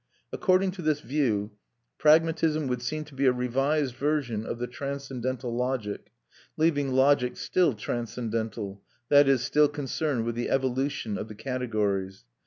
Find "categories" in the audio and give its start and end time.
11.35-12.25